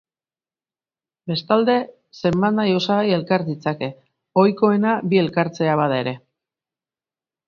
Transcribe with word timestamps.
Bestalde, 1.31 1.73
zenbat-nahi 2.21 2.73
osagai 2.77 3.11
elkar 3.17 3.45
ditzake, 3.49 3.89
ohikoena 4.45 4.95
bi 5.13 5.21
elkartzea 5.25 5.77
bada 5.83 6.01
ere. 6.05 6.15